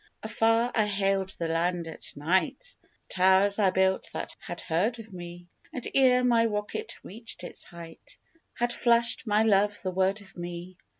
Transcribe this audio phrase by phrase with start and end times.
[0.23, 5.45] Afar, I hailed the land at night The towers I built had heard of me
[5.71, 8.17] And, ere my rocket reached its height,
[8.55, 10.75] Had flashed my Love the word of me.